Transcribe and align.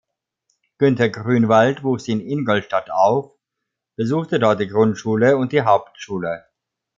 Günter 0.79 1.09
Grünwald 1.09 1.83
wuchs 1.83 2.07
in 2.07 2.21
Ingolstadt 2.21 2.89
auf, 2.89 3.35
besuchte 3.95 4.39
dort 4.39 4.59
die 4.59 4.65
Grundschule 4.67 5.37
und 5.37 5.51
die 5.51 5.61
Hauptschule. 5.61 6.43